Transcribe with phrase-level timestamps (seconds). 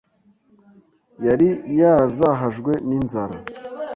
[1.25, 1.49] Yari
[1.79, 3.37] yarazahajwe n’inzara